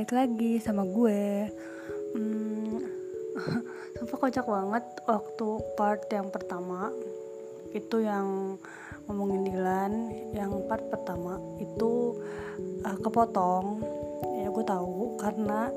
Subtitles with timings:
[0.00, 1.44] balik lagi sama gue.
[2.16, 2.80] Hmm,
[4.00, 6.88] Sumpah kocak banget waktu part yang pertama.
[7.76, 8.56] Itu yang
[9.04, 9.92] ngomongin Dilan
[10.32, 12.16] Yang part pertama itu
[12.80, 13.84] uh, kepotong.
[14.40, 15.68] Ya gue tahu karena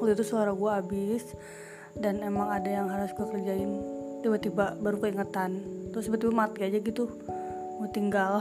[0.00, 1.36] waktu itu suara gue habis
[1.92, 3.84] Dan emang ada yang harus gue kerjain.
[4.24, 5.60] Tiba-tiba baru keingetan
[5.92, 7.04] Terus tiba-tiba mati aja gitu.
[7.84, 8.40] Gue tinggal.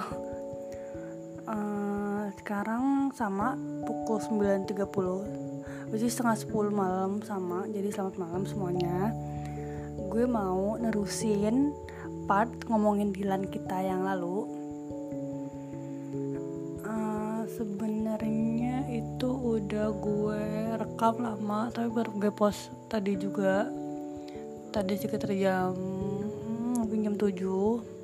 [1.43, 1.83] Uh,
[2.37, 3.57] Sekarang sama
[3.89, 9.09] pukul 9.30 which setengah 10 malam sama jadi selamat malam semuanya.
[10.13, 11.73] Gue mau nerusin
[12.29, 14.45] part ngomongin Dilan kita yang lalu.
[16.85, 20.43] Uh, sebenarnya itu udah gue
[20.77, 23.65] rekam lama tapi baru gue post tadi juga.
[24.69, 25.73] Tadi sekitar jam
[26.77, 27.97] mungkin jam 7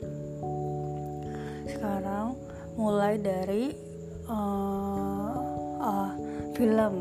[1.69, 2.33] sekarang
[2.73, 3.84] mulai dari
[4.29, 5.37] uh,
[5.81, 6.09] uh,
[6.53, 6.95] film.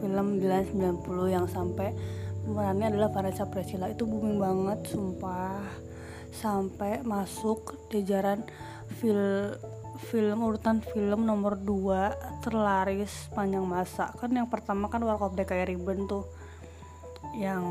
[0.00, 1.92] Film Dilan 90 yang sampai
[2.40, 3.92] pemerannya adalah Vanessa Priscilla.
[3.92, 5.60] Itu booming banget sumpah.
[6.32, 8.46] Sampai masuk jajaran
[8.96, 9.52] film
[10.00, 14.08] film urutan film nomor 2 terlaris panjang masa.
[14.16, 16.24] Kan yang pertama kan Warkop DKI Ribbon tuh.
[17.36, 17.64] Yang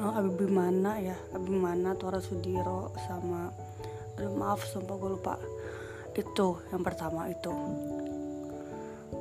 [0.00, 3.52] oh, Abimana ya Abimana Tora Sudiro sama
[4.20, 5.40] aduh maaf sumpah gue lupa
[6.14, 7.54] itu yang pertama itu.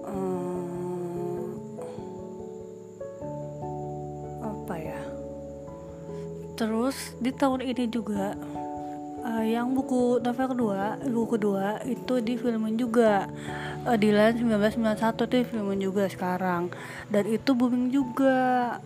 [0.09, 1.53] Hmm,
[4.41, 5.01] apa ya?
[6.57, 8.33] Terus di tahun ini juga
[9.23, 13.29] uh, yang buku novel kedua buku kedua itu di filmin juga
[13.85, 16.73] uh, Dilan 1991 tuh filmin juga sekarang.
[17.11, 18.77] Dan itu booming juga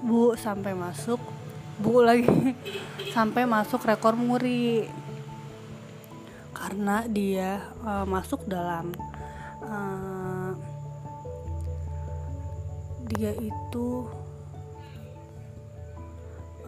[0.00, 1.20] bu sampai masuk
[1.80, 2.28] bu lagi
[3.16, 4.84] sampai masuk rekor muri
[6.60, 8.92] karena dia uh, masuk dalam
[9.64, 10.52] uh,
[13.08, 14.04] dia itu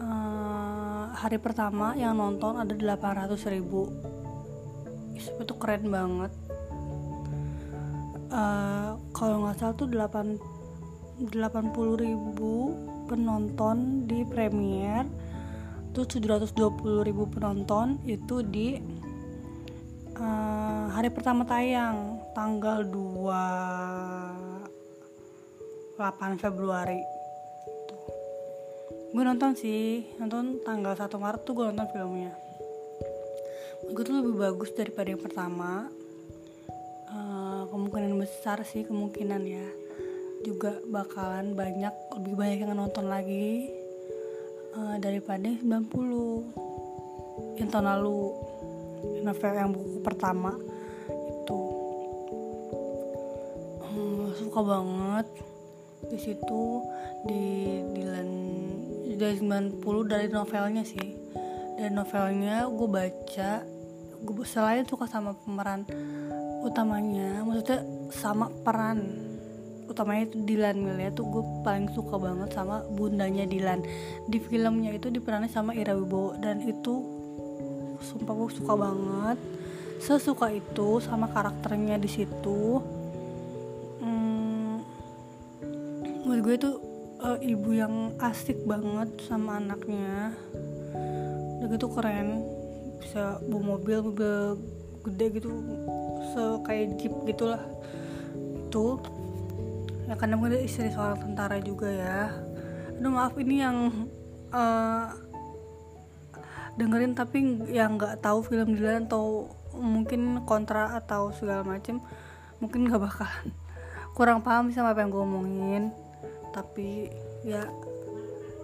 [0.01, 3.93] uh, hari pertama yang nonton ada 800 ribu.
[5.13, 6.33] Itu keren banget.
[8.33, 10.41] Uh, kalau nggak salah tuh 8
[11.29, 11.37] 80
[12.01, 12.73] ribu
[13.05, 15.05] penonton di premier.
[15.93, 18.81] Terus 720 ribu penonton itu di
[20.19, 24.53] uh, hari pertama tayang tanggal 2
[25.97, 27.01] 8 Februari.
[29.13, 32.33] Gue nonton sih nonton tanggal 1 Maret tuh gue nonton filmnya.
[33.93, 35.89] Gue tuh lebih bagus daripada yang pertama.
[37.13, 39.67] Uh, kemungkinan besar sih kemungkinan ya.
[40.41, 43.69] Juga bakalan banyak lebih banyak yang nonton lagi
[44.73, 48.33] uh, daripada 90 yang tahun lalu
[49.23, 50.51] novel yang buku pertama
[51.09, 51.61] itu.
[53.87, 55.27] Hmm, suka banget.
[56.11, 56.63] Di situ
[57.25, 57.43] di
[57.95, 58.29] Dilan
[59.15, 61.15] dari 90 dari novelnya sih.
[61.79, 63.51] Dari novelnya gue baca
[64.23, 65.83] gue selain suka sama pemeran
[66.63, 69.03] utamanya maksudnya sama peran
[69.91, 73.83] utamanya itu Dilan Milia tuh gue paling suka banget sama bundanya Dilan
[74.31, 77.12] di filmnya itu diperankan sama Ira Wibowo dan itu
[78.03, 79.39] sumpah gue suka banget.
[80.03, 82.83] Sesuka itu sama karakternya di situ.
[84.03, 84.83] Hmm,
[86.27, 86.75] menurut gue tuh
[87.23, 90.35] uh, ibu yang asik banget sama anaknya.
[91.63, 92.43] Udah gitu keren.
[92.99, 94.35] Bisa bawa mobil mobil
[95.03, 95.51] gede gitu
[96.35, 97.63] se kayak jeep gitulah.
[98.67, 98.99] Tuh
[100.03, 102.27] ya karena gue istri seorang tentara juga ya.
[102.99, 104.07] Aduh maaf ini yang
[104.51, 105.22] uh,
[106.73, 112.01] dengerin tapi yang nggak tahu film Dilan atau mungkin kontra atau segala macem
[112.57, 113.49] mungkin nggak bakalan.
[114.13, 115.83] Kurang paham sama apa yang gue omongin
[116.53, 117.09] tapi
[117.41, 117.65] ya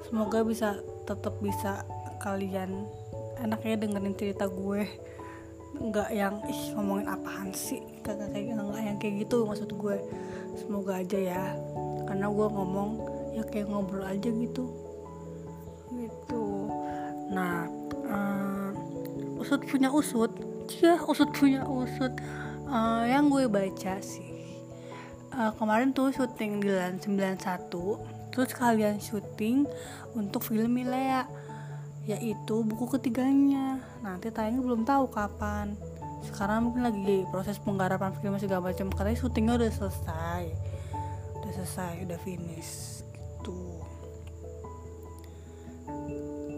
[0.06, 0.78] semoga bisa
[1.10, 1.86] tetap bisa
[2.22, 2.86] kalian
[3.42, 4.86] enaknya dengerin cerita gue.
[5.80, 7.82] Nggak yang ih ngomongin apaan sih?
[8.02, 9.98] Kagak kayak nggak yang kayak gitu maksud gue.
[10.58, 11.44] Semoga aja ya
[12.10, 12.90] karena gue ngomong
[13.38, 14.66] ya kayak ngobrol aja gitu.
[15.94, 16.46] Gitu.
[17.30, 17.79] Nah
[19.50, 20.30] usut punya usut.
[20.78, 22.14] Ya usut punya usut.
[22.70, 24.30] Uh, yang gue baca sih
[25.34, 27.74] uh, kemarin tuh syuting di Lan 91
[28.30, 29.66] terus kalian syuting
[30.14, 31.26] untuk film Milea
[32.06, 33.82] yaitu buku ketiganya.
[34.06, 35.74] Nanti tayangnya belum tahu kapan.
[36.26, 38.90] Sekarang mungkin lagi proses penggarapan film segala macam.
[38.94, 40.44] Katanya syutingnya udah selesai.
[41.42, 43.82] Udah selesai udah finish gitu.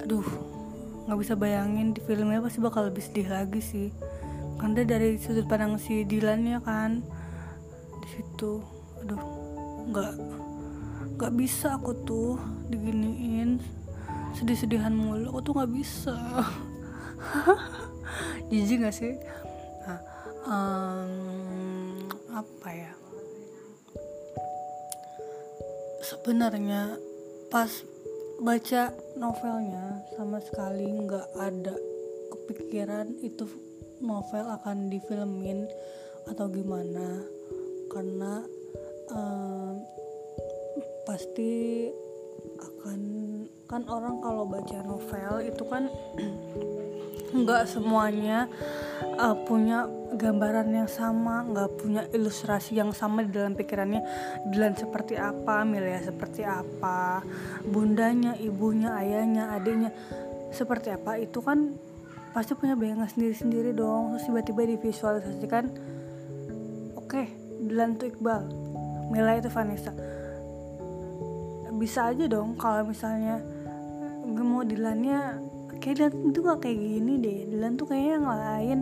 [0.04, 0.61] Aduh
[1.12, 3.92] nggak bisa bayangin di filmnya pasti bakal lebih sedih lagi sih.
[4.56, 7.04] Karena dari sudut pandang si Dilan ya kan.
[8.00, 8.64] Di situ.
[9.04, 9.20] Aduh
[9.92, 10.14] nggak
[11.20, 12.40] nggak bisa aku tuh
[12.72, 13.60] diginiin.
[14.40, 16.16] Sedih-sedihan mulu aku tuh nggak bisa.
[18.48, 19.20] Jijik gak sih?
[19.84, 20.00] Nah,
[20.48, 22.92] um, apa ya?
[26.08, 26.96] Sebenarnya
[27.52, 27.84] pas
[28.42, 28.90] baca
[29.22, 31.78] novelnya sama sekali nggak ada
[32.34, 33.46] kepikiran itu
[34.02, 35.70] novel akan difilmin
[36.26, 37.22] atau gimana.
[37.94, 38.42] Karena
[39.14, 39.78] um,
[41.06, 41.86] pasti
[42.58, 43.00] akan
[43.70, 45.86] kan orang kalau baca novel itu kan
[47.32, 48.52] nggak semuanya
[49.18, 54.04] uh, punya gambaran yang sama nggak punya ilustrasi yang sama di dalam pikirannya.
[54.52, 57.24] Dilan seperti apa Milia seperti apa
[57.64, 59.92] bundanya ibunya ayahnya adiknya
[60.52, 61.72] seperti apa itu kan
[62.36, 64.16] pasti punya bayangan sendiri-sendiri dong.
[64.16, 65.64] Terus tiba-tiba divisualisasikan
[67.00, 67.32] oke okay,
[67.64, 68.44] Dilan tuh Iqbal
[69.12, 69.92] Mila itu Vanessa.
[71.76, 73.40] Bisa aja dong kalau misalnya
[74.28, 75.51] mau Dilannya
[75.82, 77.40] kayak Dilan itu gak kayak gini deh.
[77.50, 78.80] Dilan tuh kayaknya yang lain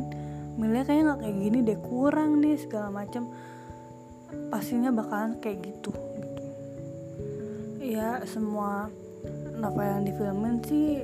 [0.60, 1.78] Milia kayaknya gak kayak gini deh.
[1.80, 3.32] Kurang nih segala macam
[4.52, 6.44] pastinya bakalan kayak gitu gitu.
[7.80, 8.92] Ya semua
[9.56, 11.00] novel yang difilmin sih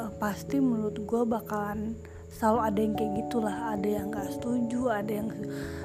[0.00, 1.92] uh, pasti menurut gue bakalan
[2.32, 3.56] selalu ada yang kayak gitulah.
[3.76, 5.28] Ada yang gak setuju ada yang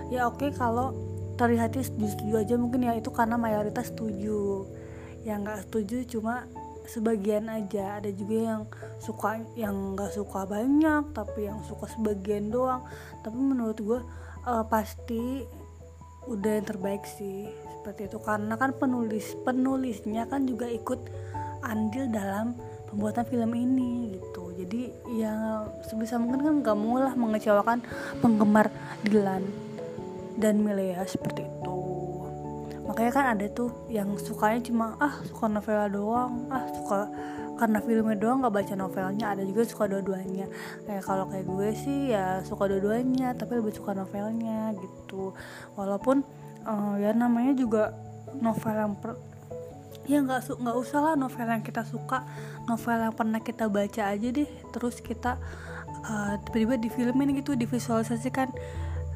[0.08, 0.96] ya oke okay, kalau
[1.36, 2.96] terlihatnya setuju aja mungkin ya.
[2.96, 4.64] Itu karena mayoritas setuju.
[5.28, 6.48] Yang gak setuju cuma
[6.88, 8.02] sebagian aja.
[8.02, 8.62] Ada juga yang
[9.02, 12.86] suka yang nggak suka banyak tapi yang suka sebagian doang.
[13.22, 14.00] Tapi menurut gue
[14.48, 15.46] uh, pasti
[16.30, 17.50] udah yang terbaik sih
[17.80, 18.18] seperti itu.
[18.22, 21.00] Karena kan penulis penulisnya kan juga ikut
[21.66, 22.58] andil dalam
[22.90, 24.54] pembuatan film ini gitu.
[24.58, 24.82] Jadi
[25.18, 27.82] ya sebisa mungkin kan nggak mau lah mengecewakan
[28.22, 28.70] penggemar
[29.02, 29.46] Dilan
[30.38, 31.51] dan Milea seperti itu
[32.92, 36.52] makanya kan ada tuh yang sukanya cuma ah suka novela doang.
[36.52, 37.08] Ah suka
[37.56, 39.32] karena filmnya doang nggak baca novelnya.
[39.32, 40.52] Ada juga suka dua-duanya.
[40.84, 45.32] Kayak kalau kayak gue sih ya suka dua-duanya tapi lebih suka novelnya gitu.
[45.80, 46.28] Walaupun
[46.68, 47.96] uh, ya namanya juga
[48.44, 49.16] novel yang per,
[50.04, 52.28] ya nggak nggak usah lah novel yang kita suka
[52.68, 54.50] novel yang pernah kita baca aja deh.
[54.76, 55.40] Terus kita
[56.12, 58.52] uh, tiba-tiba difilmin gitu divisualisasikan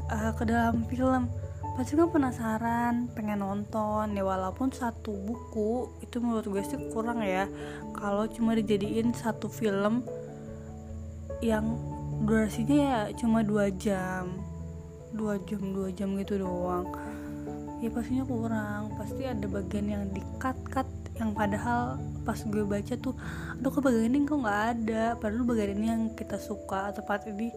[0.07, 1.27] uh, ke dalam film
[1.75, 4.16] pasti kan penasaran pengen nonton.
[4.16, 7.51] Ya walaupun satu buku itu menurut gue sih kurang ya.
[7.92, 10.07] Kalau cuma dijadiin satu film
[11.44, 11.75] yang
[12.24, 14.39] durasinya ya cuma dua jam.
[15.12, 16.88] Dua jam dua jam gitu doang.
[17.83, 18.95] Ya pastinya kurang.
[18.95, 21.95] Pasti ada bagian yang di cut cut yang padahal
[22.27, 23.16] pas gue baca tuh
[23.56, 25.04] aduh kok bagian ini kok nggak ada?
[25.19, 27.51] Padahal bagian ini yang kita suka atau part ini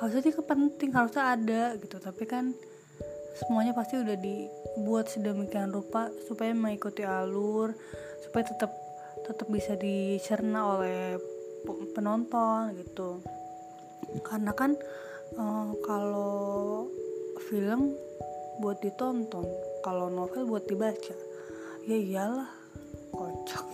[0.00, 2.00] harusnya ini penting harusnya ada gitu.
[2.00, 2.56] Tapi kan
[3.32, 7.72] semuanya pasti udah dibuat sedemikian rupa supaya mengikuti alur
[8.20, 8.72] supaya tetap
[9.24, 11.16] tetap bisa dicerna oleh
[11.94, 13.22] penonton gitu.
[14.26, 14.76] Karena kan
[15.38, 16.90] uh, kalau
[17.48, 17.94] film
[18.60, 19.46] buat ditonton
[19.80, 21.16] kalau novel buat dibaca
[21.88, 22.50] ya iyalah
[23.14, 23.64] kocak.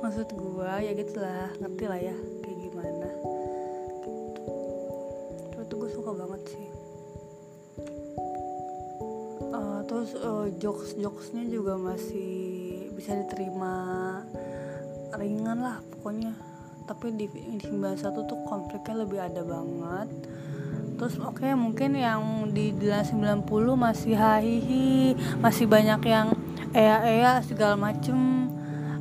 [0.00, 3.08] Maksud gua ya gitulah ngerti lah ya kayak gimana.
[4.00, 4.44] Gitu.
[5.60, 6.69] Itu gue suka banget sih
[9.90, 12.30] terus uh, jokes jokesnya juga masih
[12.94, 13.74] bisa diterima
[15.18, 16.30] ringan lah pokoknya.
[16.86, 17.98] Tapi di, di 91
[18.30, 20.06] tuh konfliknya lebih ada banget.
[20.94, 23.42] Terus oke okay, mungkin yang di 90
[23.74, 26.38] masih hahihi masih banyak yang
[26.70, 28.46] ea-ea segala macem.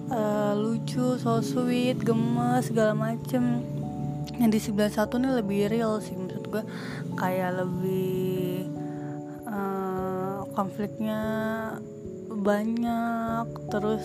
[0.10, 3.62] Uh, lucu so sweet gemes segala macem.
[4.42, 6.64] Yang di 91 nih lebih real sih maksud gue
[7.20, 7.99] kayak lebih
[10.60, 11.22] konfliknya
[12.28, 14.04] banyak terus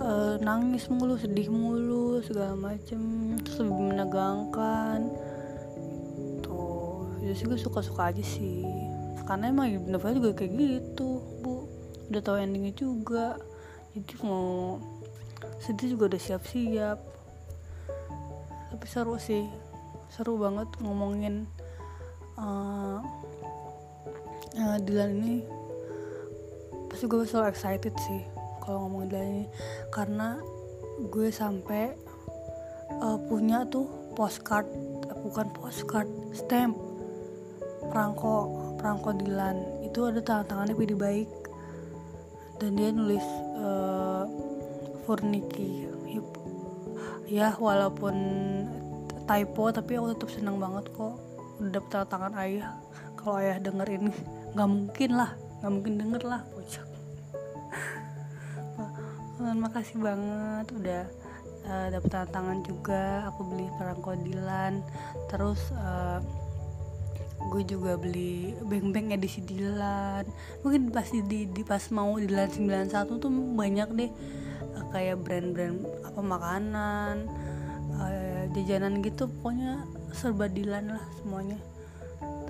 [0.00, 5.12] uh, nangis mulu sedih mulu segala macem terus lebih menegangkan.
[6.40, 8.64] Tuh jadi ya sih gue suka suka aja sih.
[9.28, 11.68] Karena emang novel juga kayak gitu bu.
[12.08, 13.36] Udah tahu endingnya juga.
[13.92, 14.80] Jadi mau
[15.60, 16.96] sedih juga udah siap siap
[18.72, 19.44] tapi seru sih.
[20.08, 21.44] Seru banget ngomongin
[22.40, 23.04] uh,
[24.56, 25.57] uh, Dilan ini
[26.98, 28.26] pasti gue selalu excited sih
[28.58, 29.44] kalau ngomongin Dilan ini.
[29.94, 30.34] Karena
[30.98, 31.94] gue sampai
[32.98, 33.86] uh, punya tuh
[34.18, 34.66] postcard
[35.06, 36.74] uh, bukan postcard stamp.
[37.86, 38.50] Perangko
[38.82, 39.62] perangko Dilan.
[39.86, 41.30] Itu ada tangan tangannya pilih baik.
[42.58, 43.22] Dan dia nulis
[43.62, 44.26] uh,
[45.06, 45.86] Furniki.
[47.30, 48.18] Ya walaupun
[49.22, 51.14] typo tapi aku tetap senang banget kok.
[51.62, 52.74] Udah dapet tangan ayah.
[53.14, 54.10] Kalau ayah denger ini
[54.58, 55.38] nggak mungkin lah.
[55.62, 56.42] Nggak mungkin denger lah
[59.48, 61.04] pojok makasih banget udah
[61.64, 64.84] uh, dapet tantangan juga aku beli perangko Dilan
[65.32, 66.20] terus uh,
[67.48, 70.28] gue juga beli beng-beng edisi Dilan.
[70.60, 74.10] Mungkin pasti di, di pas mau Dilan 91 tuh banyak deh
[74.76, 77.14] uh, kayak brand-brand apa makanan
[77.96, 79.80] uh, jajanan gitu pokoknya
[80.12, 81.56] serba Dilan lah semuanya.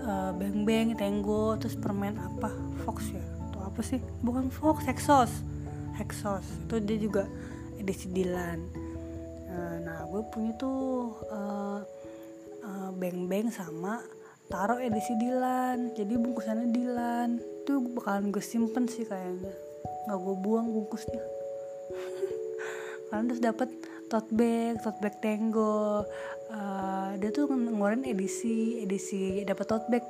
[0.02, 2.50] Uh, beng-beng tenggo terus permen apa
[2.82, 3.22] Fox ya?
[3.22, 4.02] Atau apa sih?
[4.18, 5.57] Bukan Fox Hexos
[5.98, 6.46] Hexos.
[6.66, 7.26] Itu dia juga
[7.76, 8.58] edisi Dilan.
[9.48, 11.80] Uh, nah gue punya tuh uh,
[12.62, 14.00] uh, beng-beng sama
[14.46, 15.92] taruh edisi Dilan.
[15.98, 17.28] Jadi bungkusannya Dilan.
[17.66, 19.52] Tuh bakalan gue simpen sih kayaknya.
[20.06, 21.22] Nggak gue buang bungkusnya.
[23.10, 23.68] Karena terus dapat
[24.08, 26.02] tote bag tote bag Tenggo
[26.48, 30.04] uh, dia tuh ngeluarin edisi edisi dapat tote bag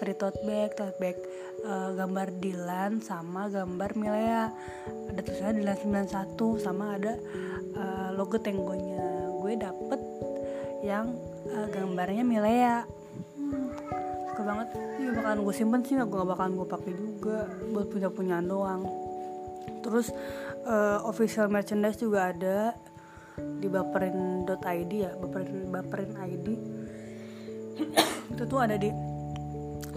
[0.00, 1.16] free tote bag tote bag
[1.62, 4.50] uh, gambar Dilan sama gambar Milea.
[5.12, 5.76] Ada tulisannya Dilan
[6.08, 7.14] 91 sama ada
[7.76, 10.00] uh, logo Tenggonya gue dapet
[10.80, 11.12] yang
[11.52, 12.88] uh, gambarnya Milea.
[14.32, 14.68] Suka banget.
[15.00, 17.38] Iya bakalan gue simpen sih gak bakalan gue pakai juga.
[17.70, 18.82] Buat punya punyaan doang.
[19.80, 20.12] Terus
[20.64, 22.76] uh, official merchandise juga ada
[23.60, 26.46] di baperin.id ya baperin baperin ID
[28.32, 28.88] itu tuh ada di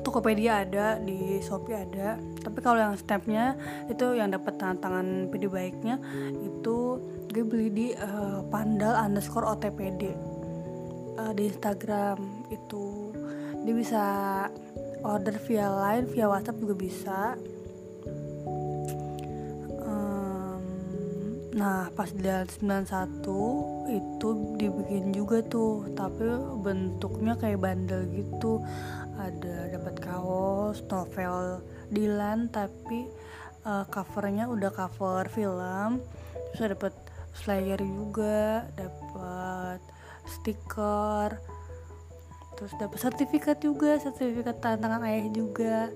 [0.04, 2.20] Tokopedia ada di Shopee ada.
[2.20, 3.56] Tapi kalau yang stepnya
[3.88, 5.96] itu yang dapat tantangan PD baiknya
[6.44, 7.00] itu
[7.32, 10.12] gue beli di uh, pandal underscore otpd
[11.18, 12.20] uh, di Instagram
[12.52, 13.16] itu.
[13.64, 14.04] Dia bisa
[15.08, 17.20] order via line via WhatsApp juga bisa
[21.54, 26.26] nah pas di 91 itu dibikin juga tuh tapi
[26.66, 28.58] bentuknya kayak bandel gitu.
[29.14, 31.62] Ada dapat kaos novel
[31.94, 33.06] Dilan tapi
[33.70, 36.02] uh, covernya udah cover film.
[36.54, 36.94] Terus dapat
[37.38, 39.80] slayer juga dapat
[40.26, 41.38] stiker.
[42.58, 45.90] Terus dapat sertifikat juga sertifikat tantangan ayah juga.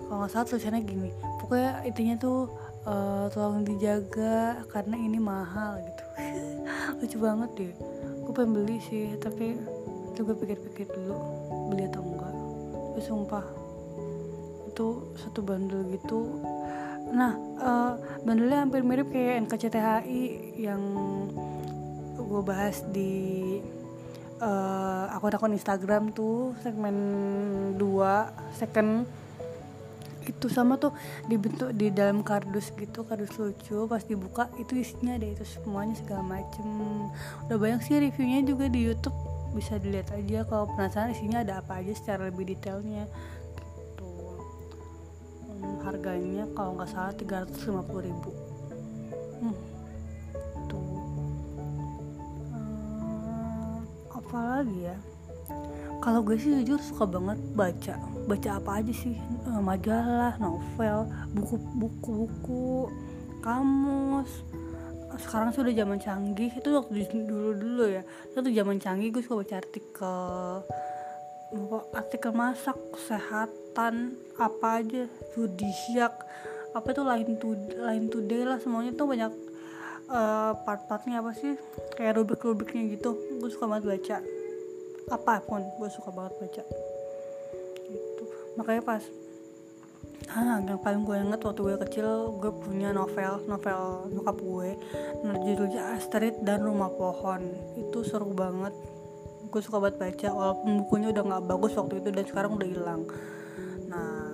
[0.00, 1.10] Kalau nggak salah tulisannya gini.
[1.40, 2.48] Pokoknya intinya tuh
[2.86, 6.04] uh, tolong dijaga karena ini mahal gitu.
[6.98, 7.74] Lucu banget deh.
[8.22, 9.58] Gue pengen beli sih tapi
[10.12, 11.16] juga pikir-pikir dulu
[11.72, 12.34] beli atau enggak.
[12.92, 13.44] Tapi sumpah
[14.72, 14.86] itu
[15.20, 16.40] satu bandel gitu.
[17.12, 20.22] Nah uh, bandelnya hampir mirip kayak NKCTHI
[20.56, 20.82] yang
[22.16, 23.60] gue bahas di
[24.40, 26.96] uh, akun-akun Instagram tuh segmen
[27.76, 29.04] 2 second
[30.26, 30.94] itu sama tuh
[31.26, 36.22] dibentuk di dalam kardus gitu kardus lucu pas dibuka itu isinya ada itu semuanya segala
[36.38, 36.66] macem.
[37.48, 39.16] Udah banyak sih reviewnya juga di YouTube
[39.52, 40.46] bisa dilihat aja.
[40.48, 43.04] Kalau penasaran isinya ada apa aja secara lebih detailnya.
[43.58, 44.10] Gitu.
[45.46, 48.30] Hmm, harganya kalau nggak salah 350 ribu.
[49.42, 49.56] Hmm,
[50.70, 50.84] tuh.
[52.50, 53.76] Hmm,
[54.10, 55.11] apa lagi ya
[56.02, 57.94] kalau gue sih jujur suka banget baca.
[58.26, 59.14] Baca apa aja sih?
[59.46, 62.66] Uh, majalah novel buku buku buku
[63.38, 64.42] kamus.
[65.22, 66.50] Sekarang sudah zaman canggih.
[66.50, 68.02] Itu waktu dulu dulu ya.
[68.34, 70.66] Itu zaman canggih gue suka baca artikel
[71.94, 75.04] artikel masak kesehatan apa aja
[75.36, 76.16] zodiak
[76.72, 79.28] apa itu lain tuh lain today lah semuanya tuh banyak
[80.10, 81.54] uh, part-partnya apa sih?
[81.94, 83.14] Kayak rubrik-rubriknya gitu.
[83.38, 84.41] Gue suka banget baca
[85.10, 86.62] apa pun gue suka banget baca.
[87.88, 88.24] Gitu.
[88.60, 89.02] Makanya pas
[90.32, 94.70] ah yang paling gue inget waktu gue kecil gue punya novel novel nyokap gue
[95.26, 97.42] nah, judulnya Astrid dan Rumah Pohon.
[97.76, 98.72] Itu seru banget.
[99.50, 103.02] Gue suka banget baca walaupun bukunya udah nggak bagus waktu itu dan sekarang udah hilang.
[103.90, 104.30] Nah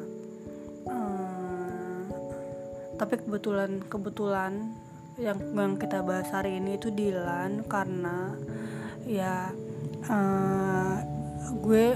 [0.87, 1.99] hmm,
[3.01, 4.53] tapi kebetulan kebetulan
[5.19, 8.39] yang yang kita bahas hari ini itu Dilan karena
[9.03, 9.51] ya
[10.09, 10.97] uh,
[11.63, 11.87] gue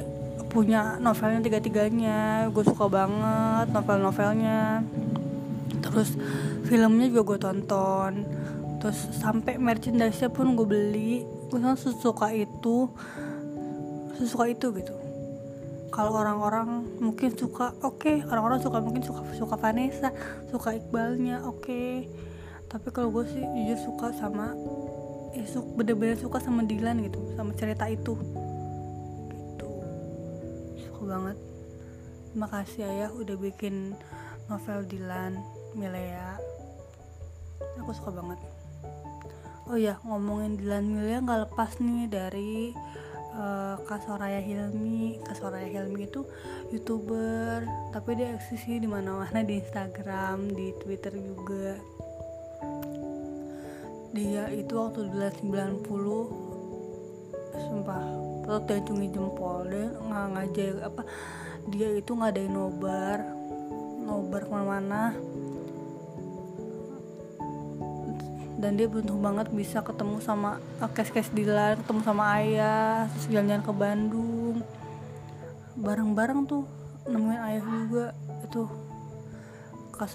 [0.53, 2.49] punya novelnya tiga-tiganya.
[2.53, 4.85] Gue suka banget novel-novelnya.
[5.81, 6.15] Terus
[6.69, 8.13] filmnya juga gue tonton.
[8.79, 11.25] Terus sampai merchandise pun gue beli.
[11.49, 12.93] Gue sesuka itu
[14.21, 14.95] sesuka itu gitu.
[15.93, 18.01] Kalau orang-orang mungkin suka oke.
[18.01, 18.17] Okay.
[18.25, 20.09] orang-orang suka mungkin suka suka Vanessa
[20.49, 21.65] suka Iqbalnya oke.
[21.65, 22.09] Okay.
[22.73, 24.57] tapi kalau gue sih jujur suka sama
[25.33, 25.45] ya
[25.77, 28.17] bener-bener suka sama Dylan gitu sama cerita itu.
[31.03, 31.35] Banget.
[32.39, 33.93] Makasih ayah udah bikin
[34.47, 35.37] novel Dilan
[35.77, 36.39] Milea.
[37.83, 38.39] Aku suka banget.
[39.69, 42.73] Oh ya ngomongin Dilan Milea nggak lepas nih dari
[43.37, 45.21] uh, Kak Soraya Hilmi.
[45.27, 46.25] Kak Soraya Hilmi itu
[46.73, 51.77] youtuber tapi dia eksis di mana-mana di Instagram di Twitter juga
[54.13, 55.89] dia itu waktu di 90
[57.53, 58.05] sumpah
[58.45, 61.03] perut dia cungi jempol dia nggak ngajak apa
[61.73, 63.43] dia itu ngadain nobar
[64.03, 65.15] nobar ke mana-mana.
[68.63, 73.65] Dan dia beruntung banget bisa ketemu sama uh, kes-kes Dilan ketemu sama ayah terus jalan-jalan
[73.67, 74.57] ke Bandung.
[75.75, 76.63] Bareng-bareng tuh
[77.11, 78.07] nemuin ayah juga
[78.47, 78.63] itu
[79.91, 80.11] Kak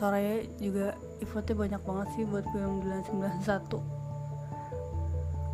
[0.60, 3.04] juga effortnya banyak banget sih buat film Dilan
[3.44, 3.98] 91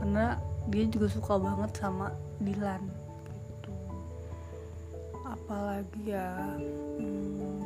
[0.03, 0.36] karena
[0.67, 2.12] dia juga suka banget sama
[2.43, 2.84] Dilan
[3.48, 3.72] gitu.
[5.24, 6.27] Apalagi ya
[7.00, 7.63] hmm,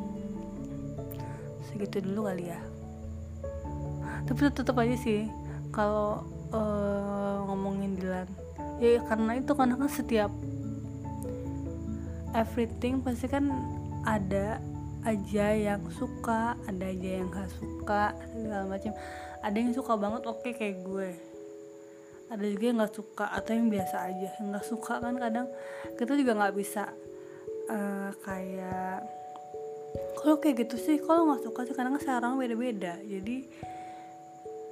[1.66, 2.62] segitu dulu kali ya.
[4.30, 5.30] Tapi tetap aja sih
[5.74, 8.30] kalau uh, ngomongin Dilan
[8.78, 10.32] ya karena itu karena kan setiap
[12.38, 13.50] everything pasti kan
[14.06, 14.62] ada
[15.08, 18.92] aja yang suka ada aja yang gak suka segala macam
[19.42, 21.10] ada yang suka banget oke okay, kayak gue.
[22.28, 24.28] Ada juga yang nggak suka atau yang biasa aja.
[24.36, 25.48] Yang nggak suka kan kadang
[25.96, 26.84] kita juga nggak bisa
[27.72, 29.00] uh, kayak
[30.20, 33.00] kalau kayak gitu sih kalau nggak suka sih kadang sekarang beda-beda.
[33.00, 33.48] Jadi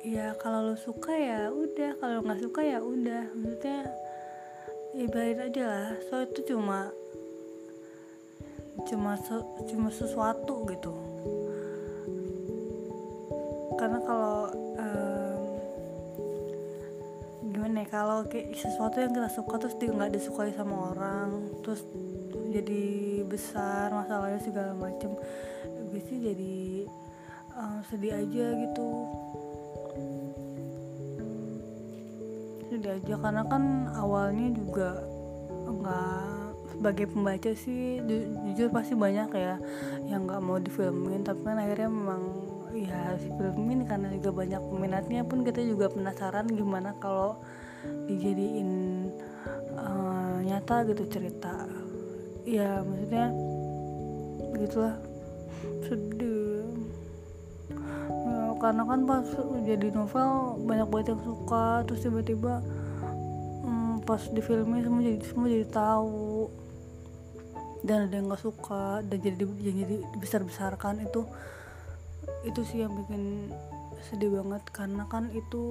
[0.04, 3.24] ya kalau lo suka ya udah kalau nggak suka ya udah.
[3.32, 3.80] Maksudnya
[5.00, 5.88] ibarat aja lah.
[6.12, 6.92] So itu cuma
[8.84, 9.16] cuma
[9.72, 10.94] cuma sesuatu gitu.
[13.80, 15.40] Karena kalau um,
[17.56, 21.30] gimana ya kalau kayak sesuatu yang kita suka terus dia nggak disukai sama orang
[21.64, 21.88] terus
[22.52, 22.84] jadi
[23.28, 25.12] besar masalahnya segala macem
[25.92, 26.56] biasanya jadi
[27.56, 28.90] um, sedih aja gitu.
[32.68, 33.64] Sedih aja karena kan
[33.96, 35.04] awalnya juga
[35.66, 36.35] nggak
[36.76, 38.16] sebagai pembaca sih ju
[38.52, 39.56] jujur pasti banyak ya
[40.12, 42.22] yang nggak mau difilmin tapi kan akhirnya memang
[42.76, 47.40] ya si film ini karena juga banyak peminatnya pun kita juga penasaran gimana kalau
[48.12, 48.72] dijadiin
[49.80, 51.66] uh, nyata gitu cerita.
[52.46, 53.32] Ya maksudnya
[54.54, 54.96] begitulah
[55.88, 56.68] sedih.
[58.56, 59.28] Karena kan pas
[59.62, 62.64] jadi novel banyak banget yang suka terus tiba-tiba
[63.62, 66.50] hmm, pas di filmnya semua jadi semua jadi tahu
[67.86, 71.22] dan ada yang nggak suka dan jadi jadi besar besarkan itu
[72.42, 73.54] itu sih yang bikin
[74.10, 74.66] sedih banget.
[74.74, 75.64] Karena kan itu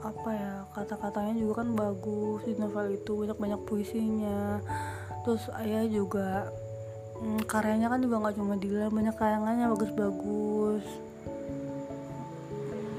[0.00, 4.60] apa ya kata-katanya juga kan bagus di novel itu banyak banyak puisinya.
[5.24, 6.52] Terus ayah juga
[7.20, 10.84] hmm, karyanya kan juga nggak cuma Dila banyak kayangannya bagus-bagus.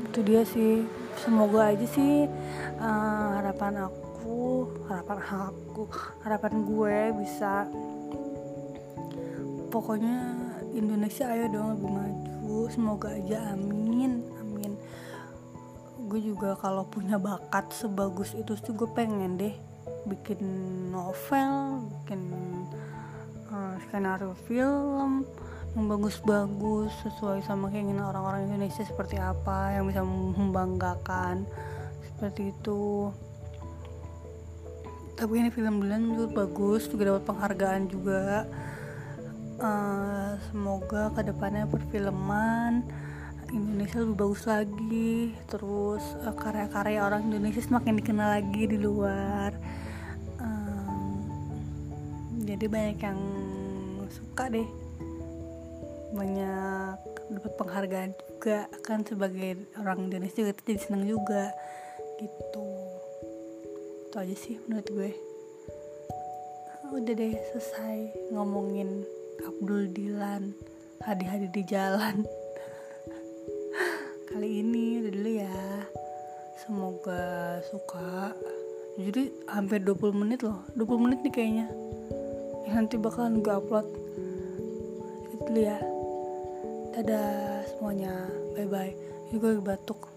[0.10, 0.86] Itu dia sih.
[1.21, 2.25] Semoga aja sih
[2.81, 4.00] uh, harapan aku
[4.91, 5.84] harapan aku
[6.21, 7.65] harapan gue bisa.
[9.71, 10.36] Pokoknya
[10.75, 14.75] Indonesia ayo dong lebih maju semoga aja amin amin.
[16.12, 19.56] Gue juga kalau punya bakat sebagus itu sih gue pengen deh
[20.06, 20.41] bikin
[20.91, 22.21] novel bikin
[23.47, 25.23] uh, skenario film
[25.71, 31.47] yang bagus-bagus sesuai sama keinginan orang-orang Indonesia seperti apa yang bisa membanggakan.
[32.04, 33.08] Seperti itu
[35.21, 38.49] tapi ini film bulan juga bagus juga dapat penghargaan juga.
[39.62, 42.81] Uh, semoga ke depannya perfilman
[43.53, 45.38] Indonesia lebih bagus lagi.
[45.45, 49.53] Terus uh, karya-karya orang Indonesia semakin dikenal lagi di luar.
[52.41, 53.21] Jadi banyak yang
[54.12, 54.67] suka deh.
[56.17, 56.97] Banyak
[57.29, 58.65] dapat penghargaan juga.
[58.81, 61.53] Kan sebagai orang Indonesia juga jadi senang juga
[62.17, 62.61] gitu
[64.12, 65.12] itu aja sih menurut gue.
[66.91, 69.08] Udah deh selesai ngomongin
[69.39, 70.52] Abdul Dilan
[71.00, 72.28] hadi-hadi di jalan.
[74.28, 75.60] Kali ini udah dulu ya.
[76.60, 77.24] Semoga
[77.71, 78.36] suka.
[79.00, 80.60] Jadi hampir 20 menit loh.
[80.76, 81.67] 20 menit nih kayaknya.
[82.67, 83.88] Nanti bakalan gue upload.
[85.39, 85.80] Itu ya.
[87.00, 88.28] Dadah semuanya.
[88.60, 88.91] Bye bye
[89.32, 90.11] ini gue batuk